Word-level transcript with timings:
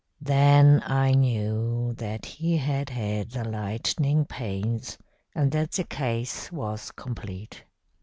"Then 0.19 0.81
I 0.83 1.11
knew 1.11 1.93
that 1.93 2.25
he 2.25 2.57
had 2.57 2.89
had 2.89 3.29
the 3.29 3.47
lightning 3.47 4.25
pains, 4.25 4.97
and 5.35 5.51
that 5.51 5.73
the 5.73 5.83
case 5.83 6.51
was 6.51 6.89
complete. 6.89 7.63